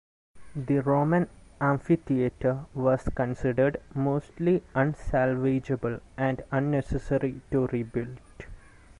The 0.55 0.79
Roman 0.79 1.29
amphitheatre 1.59 2.65
was 2.73 3.03
considered 3.13 3.79
mostly 3.93 4.63
unsalvageable 4.73 6.01
and 6.17 6.43
unnecessary 6.49 7.39
to 7.51 7.67
rebuilt. 7.67 8.47